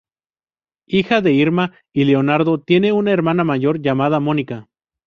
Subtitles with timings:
[0.87, 4.67] Hija de Irma y Leonardo, tiene una hermana mayor llamada Mónica.